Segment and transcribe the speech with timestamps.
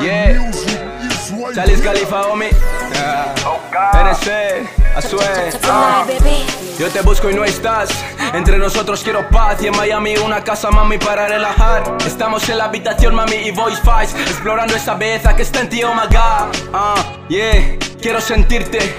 [0.00, 0.50] Yeah.
[1.54, 2.50] Charlie Khalifa, homie.
[2.50, 4.28] NC,
[4.96, 5.52] I swear.
[5.64, 6.06] Ah.
[6.78, 7.90] Yo te busco y no estás.
[8.34, 11.96] Entre nosotros quiero paz y en Miami una casa, mami, para relajar.
[12.06, 14.14] Estamos en la habitación, mami, y voice fights.
[14.14, 16.54] Explorando esa belleza que está en ti, oh my god.
[16.72, 16.96] Ah,
[17.28, 17.78] yeah.
[18.00, 18.94] Quiero sentirte.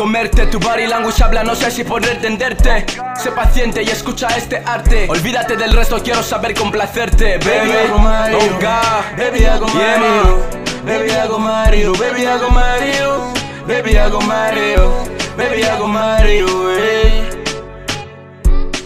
[0.00, 2.86] Comerte, tu body language habla, no sé si poder entenderte.
[3.22, 5.06] Sé paciente y escucha este arte.
[5.10, 7.36] Olvídate del resto, quiero saber complacerte.
[7.36, 8.38] Baby, hago Mario.
[8.38, 9.18] oh God.
[9.18, 10.38] Baby, hago Mario.
[10.86, 11.92] Baby, hago Mario.
[11.92, 13.32] Baby, hago Mario.
[13.66, 14.90] Baby, hago Mario.
[15.36, 16.46] Baby, hago Mario.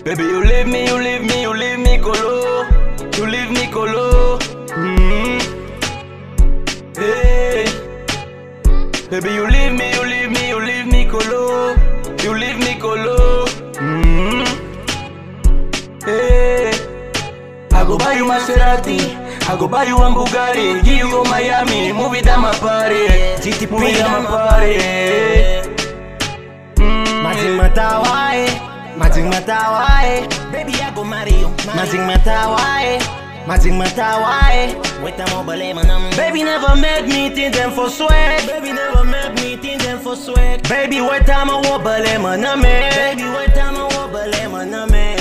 [0.05, 2.67] Baby, you leave me, you leave me, you leave me color.
[3.17, 4.39] You leave me color.
[4.77, 5.41] Mm.
[6.97, 7.85] Hey.
[9.11, 10.49] Baby, you leave me, you leave me,
[10.85, 11.77] leave me color.
[12.23, 13.45] You leave me color.
[13.79, 14.45] Mm.
[16.05, 16.71] Hey.
[17.73, 18.99] I go buy you Maserati.
[19.49, 20.85] I go buy you a Bugatti.
[20.85, 21.93] Give you go Miami.
[21.93, 23.07] Move it down my party.
[23.41, 25.71] GTP Move it down my party.
[27.25, 28.47] Mazing matawae,
[28.99, 33.01] mazing matawae Baby I go marry you Mazing matawae,
[33.49, 38.73] mazing matawae Weta mo bale manam Baby never make me think them for swag Baby
[38.73, 39.24] never make
[41.21, 43.23] Baby bale maname Baby
[43.73, 45.15] mo wo bale maname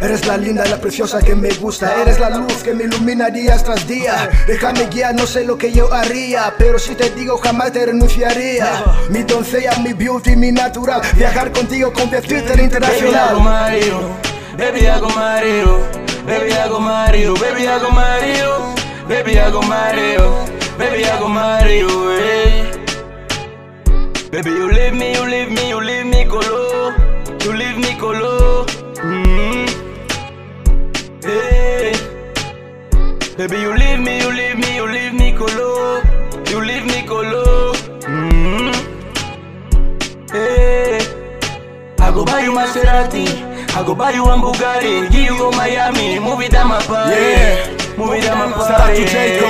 [0.00, 1.94] Eres la linda, la preciosa que me gusta.
[2.00, 4.30] Eres la luz que me ilumina días tras día.
[4.46, 6.54] Déjame guiar, no sé lo que yo haría.
[6.56, 8.82] Pero si te digo, jamás te renunciaría.
[9.10, 11.02] Mi doncella, mi beauty, mi natural.
[11.16, 13.40] Viajar contigo, competirte en Baby, I go internacional.
[13.40, 14.00] Mario.
[14.56, 15.78] Baby, I go Mario.
[16.26, 17.34] Baby, I go Mario.
[17.34, 18.74] Baby, I go Mario.
[19.06, 20.44] Baby, I go Mario.
[20.78, 21.88] Baby, I go Mario.
[22.16, 22.59] Hey.
[24.30, 26.94] Baby, you leave me, you leave me, you leave me color.
[27.42, 28.64] You leave me color.
[29.02, 29.66] Mm.
[31.24, 31.92] Hey.
[33.36, 36.02] Baby, you leave me, you leave me, you leave me color.
[36.48, 37.74] You leave me color.
[38.06, 38.72] Mm.
[40.30, 41.00] Hey.
[41.98, 43.26] I go buy you Maserati.
[43.74, 45.10] I go buy you a Bugatti.
[45.10, 46.20] Give you go Miami.
[46.20, 47.16] Move it down my party.
[47.16, 47.66] Yeah.
[47.98, 49.49] Move it down my Shout out to Jacob.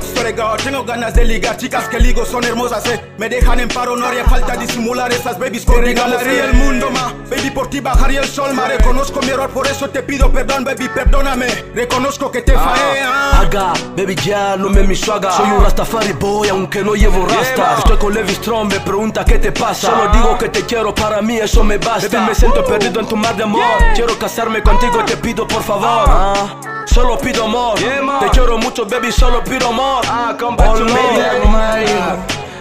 [0.00, 3.00] God, tengo ganas de ligar Chicas que ligo son hermosas, eh.
[3.16, 7.14] Me dejan en paro, no haría falta disimular Esas babies que regalaría el mundo, ma.
[7.30, 8.66] Baby, por ti bajaría el sol, ma.
[8.66, 11.46] Reconozco mi error, por eso te pido perdón, baby, perdóname.
[11.74, 16.12] Reconozco que te fallé, ah Haga, baby ya no me mi swaga Soy un Rastafari
[16.12, 17.76] boy aunque no llevo rasta.
[17.78, 21.22] Estoy con Levi Strong, me pregunta qué te pasa Solo digo que te quiero, para
[21.22, 22.08] mí eso me basta.
[22.08, 23.62] Baby me siento perdido en tu mar de amor.
[23.94, 26.04] Quiero casarme contigo y te pido por favor.
[26.08, 27.78] Ah, Solo pido amor.
[27.78, 28.20] Yeah.
[28.20, 30.92] Te quiero mucho baby, solo pido amor Ah, come back to me.
[30.92, 32.04] Baby, I go Mario.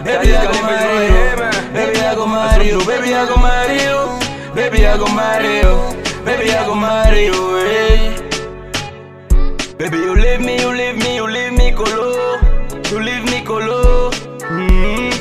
[0.04, 1.12] Baby, I go Charlie Khalifa is right Mario.
[1.14, 1.74] here, man.
[1.74, 2.78] Baby, I go Mario.
[2.86, 4.20] Baby, I go Mario.
[4.56, 5.72] Baby, I go Mario.
[6.26, 7.34] Baby, I go Mario.
[7.64, 8.00] Hey.
[9.78, 12.40] Baby, you leave me, you leave me, you leave me color.
[12.92, 14.12] You leave me color.
[14.52, 15.12] Mm.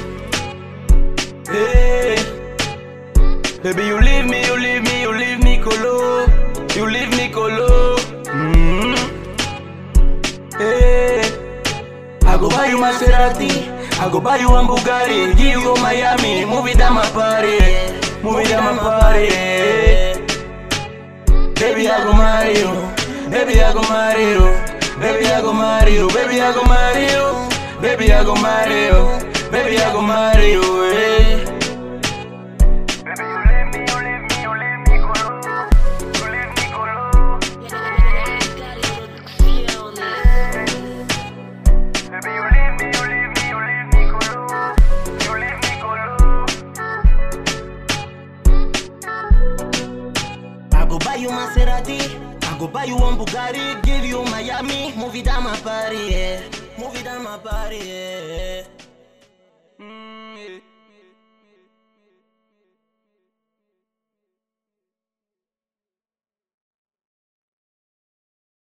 [1.48, 2.16] Hey.
[3.62, 4.41] Baby, you leave me, you leave me,
[13.02, 13.50] Maserati.
[13.98, 15.36] I go buy you a Bugatti.
[15.36, 16.44] Give you Miami.
[16.44, 17.58] Move it down my party.
[18.22, 19.28] Move it down my party.
[21.54, 22.70] Baby, I go Mario.
[23.30, 24.44] Baby, I go Mario.
[25.00, 26.08] Baby, I go Mario.
[26.08, 27.48] Baby, I go Mario.
[27.80, 29.18] Baby, I go Mario.
[29.50, 30.62] Baby, I go Mario.
[30.62, 30.71] Hey.
[51.82, 54.92] Maserati I go buy you a Bugatti Give you Miami.
[54.96, 56.42] Move it down my party, yeah.
[56.78, 58.81] Move it down my party, yeah